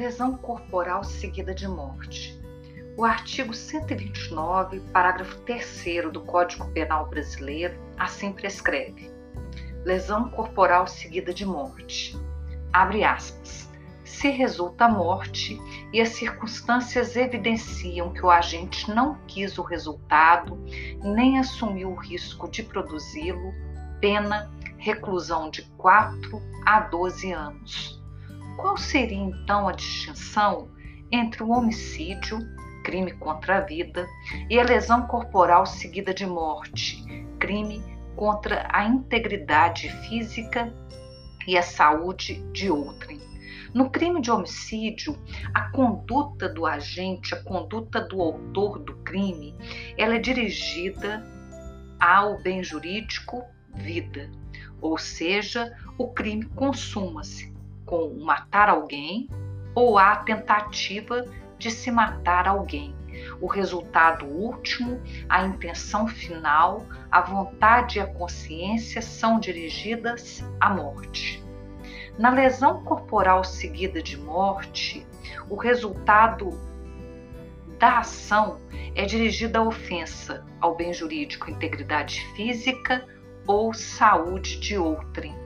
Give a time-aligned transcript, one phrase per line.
[0.00, 2.34] Lesão corporal seguida de morte.
[2.96, 9.12] O artigo 129, parágrafo 3 do Código Penal Brasileiro assim prescreve:
[9.84, 12.18] lesão corporal seguida de morte.
[12.72, 13.68] Abre aspas.
[14.02, 15.60] Se resulta a morte
[15.92, 20.58] e as circunstâncias evidenciam que o agente não quis o resultado
[21.04, 23.52] nem assumiu o risco de produzi-lo,
[24.00, 27.99] pena reclusão de 4 a 12 anos
[28.56, 30.68] qual seria então a distinção
[31.10, 32.38] entre o homicídio,
[32.84, 34.06] crime contra a vida,
[34.48, 37.02] e a lesão corporal seguida de morte,
[37.38, 37.82] crime
[38.16, 40.72] contra a integridade física
[41.46, 43.20] e a saúde de outrem?
[43.72, 45.16] No crime de homicídio,
[45.54, 49.54] a conduta do agente, a conduta do autor do crime,
[49.96, 51.24] ela é dirigida
[52.00, 54.28] ao bem jurídico vida,
[54.80, 57.59] ou seja, o crime consuma-se
[57.90, 59.28] com matar alguém
[59.74, 61.26] ou a tentativa
[61.58, 62.94] de se matar alguém.
[63.40, 71.44] O resultado último, a intenção final, a vontade e a consciência são dirigidas à morte.
[72.16, 75.04] Na lesão corporal seguida de morte,
[75.48, 76.50] o resultado
[77.78, 78.60] da ação
[78.94, 83.04] é dirigido à ofensa ao bem jurídico, integridade física
[83.46, 85.39] ou saúde de outrem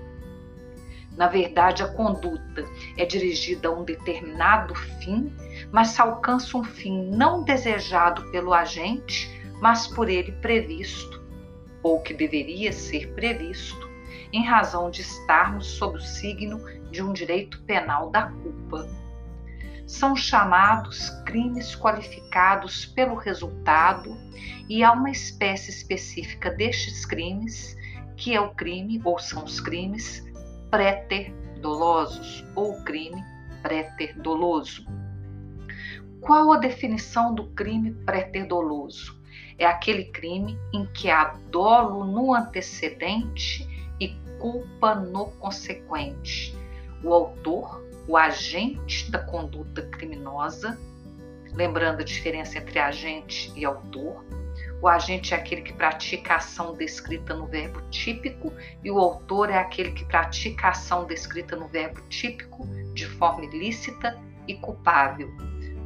[1.17, 2.65] na verdade, a conduta
[2.97, 5.33] é dirigida a um determinado fim,
[5.71, 11.23] mas se alcança um fim não desejado pelo agente, mas por ele previsto,
[11.83, 13.89] ou que deveria ser previsto,
[14.33, 18.89] em razão de estarmos sob o signo de um direito penal da culpa.
[19.87, 24.17] São chamados crimes qualificados pelo resultado,
[24.69, 27.77] e há uma espécie específica destes crimes,
[28.17, 30.25] que é o crime, ou são os crimes,
[30.75, 33.23] préter-dolosos ou crime
[33.63, 34.85] préter-doloso.
[36.21, 39.17] Qual a definição do crime préter-doloso?
[39.57, 43.65] É aquele crime em que há dolo no antecedente
[44.01, 46.53] e culpa no consequente.
[47.05, 50.77] O autor, o agente da conduta criminosa,
[51.53, 54.25] lembrando a diferença entre agente e autor,
[54.85, 58.53] o agente é aquele que pratica a ação descrita no verbo típico
[58.83, 63.47] e o autor é aquele que pratica a ação descrita no verbo típico de forma
[63.47, 65.33] ilícita e culpável.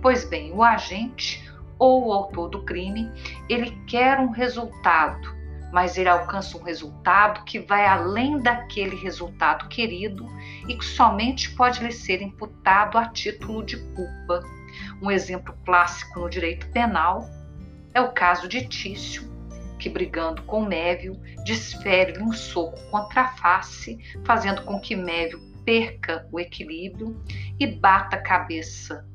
[0.02, 1.48] Pois bem, o agente
[1.78, 3.08] ou o autor do crime,
[3.48, 5.32] ele quer um resultado,
[5.72, 10.26] mas ele alcança um resultado que vai além daquele resultado querido
[10.66, 14.42] e que somente pode lhe ser imputado a título de culpa.
[15.00, 17.37] Um exemplo clássico no direito penal
[17.94, 19.22] é o caso de Tício,
[19.78, 26.26] que brigando com Mévio, desfere-lhe um soco contra a face, fazendo com que Mévio perca
[26.32, 27.22] o equilíbrio
[27.58, 29.06] e bata a cabeça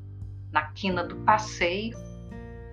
[0.52, 1.96] na quina do passeio,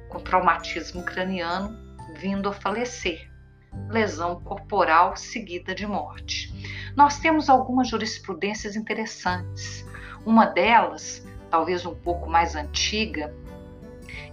[0.07, 1.77] com traumatismo craniano,
[2.15, 3.29] vindo a falecer.
[3.89, 6.53] Lesão corporal seguida de morte.
[6.95, 9.85] Nós temos algumas jurisprudências interessantes.
[10.25, 13.33] Uma delas, talvez um pouco mais antiga,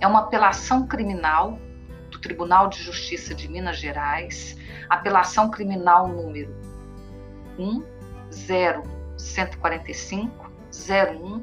[0.00, 1.58] é uma apelação criminal
[2.10, 4.56] do Tribunal de Justiça de Minas Gerais,
[4.88, 6.54] apelação criminal número
[8.30, 11.42] 10145 01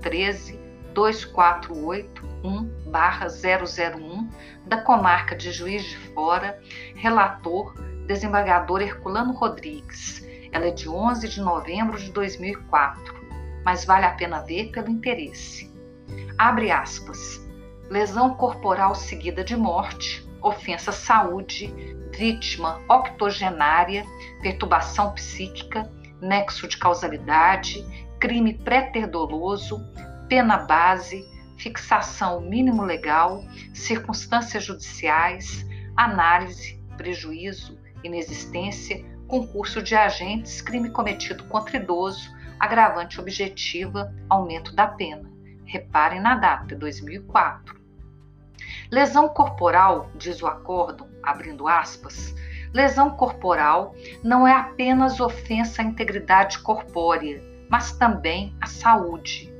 [0.00, 0.60] 013
[0.94, 4.28] 2481 001
[4.66, 6.60] da comarca de Juiz de Fora,
[6.94, 7.74] relator
[8.06, 10.26] desembargador Herculano Rodrigues.
[10.50, 13.14] Ela é de 11 de novembro de 2004,
[13.64, 15.72] mas vale a pena ver pelo interesse.
[16.36, 17.41] Abre aspas
[17.90, 21.72] lesão corporal seguida de morte, ofensa à saúde,
[22.12, 24.04] vítima octogenária,
[24.40, 27.84] perturbação psíquica, nexo de causalidade,
[28.18, 29.84] crime pré-terdoloso,
[30.28, 31.24] pena base,
[31.56, 35.66] fixação mínimo legal, circunstâncias judiciais,
[35.96, 45.31] análise, prejuízo, inexistência, concurso de agentes, crime cometido contra idoso, agravante objetiva, aumento da pena.
[45.72, 47.80] Reparem na data, 2004.
[48.90, 52.34] Lesão corporal, diz o acórdão, abrindo aspas,
[52.74, 59.50] lesão corporal não é apenas ofensa à integridade corpórea, mas também à saúde.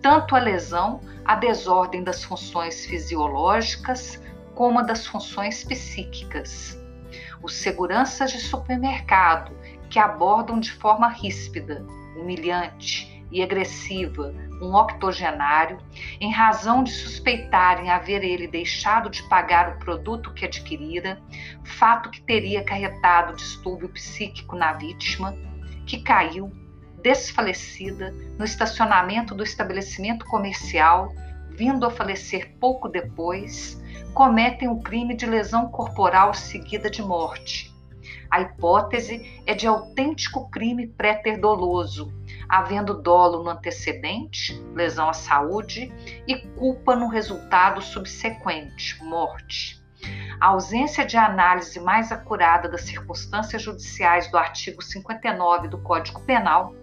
[0.00, 4.22] Tanto a lesão, a desordem das funções fisiológicas,
[4.54, 6.78] como a das funções psíquicas.
[7.42, 9.50] Os seguranças de supermercado
[9.90, 11.84] que abordam de forma ríspida,
[12.16, 14.32] humilhante e agressiva
[14.62, 15.78] um octogenário,
[16.20, 21.20] em razão de suspeitarem haver ele deixado de pagar o produto que adquirira,
[21.64, 25.36] fato que teria acarretado distúrbio psíquico na vítima,
[25.84, 26.52] que caiu,
[27.02, 31.12] desfalecida no estacionamento do estabelecimento comercial,
[31.50, 33.82] vindo a falecer pouco depois,
[34.14, 37.74] cometem o crime de lesão corporal seguida de morte.
[38.30, 42.12] A hipótese é de autêntico crime pré-ter-doloso,
[42.48, 45.92] havendo dolo no antecedente, lesão à saúde,
[46.26, 49.82] e culpa no resultado subsequente, morte.
[50.40, 56.74] A ausência de análise mais acurada das circunstâncias judiciais do artigo 59 do Código Penal,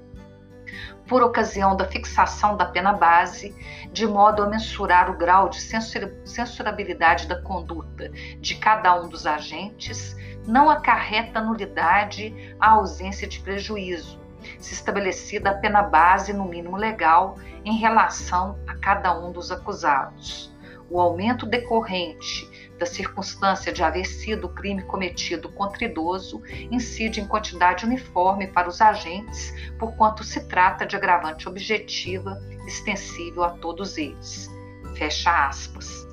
[1.07, 3.53] por ocasião da fixação da pena base,
[3.91, 8.09] de modo a mensurar o grau de censurabilidade da conduta
[8.39, 10.15] de cada um dos agentes,
[10.47, 14.20] não acarreta nulidade a ausência de prejuízo,
[14.59, 20.51] se estabelecida a pena base no mínimo legal em relação a cada um dos acusados.
[20.89, 26.41] O aumento decorrente da circunstância de haver sido crime cometido contra idoso
[26.71, 33.51] incide em quantidade uniforme para os agentes, porquanto se trata de agravante objetiva extensível a
[33.51, 34.49] todos eles.
[34.95, 36.07] Fecha aspas.